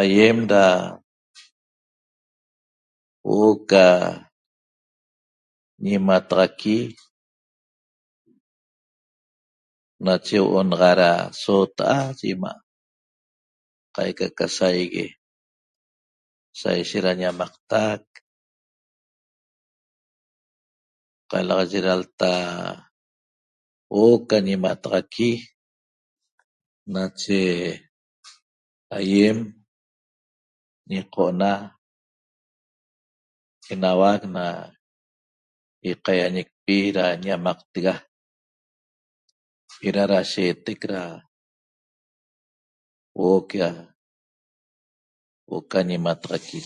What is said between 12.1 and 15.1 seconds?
yi 'ima' qaica ca saigue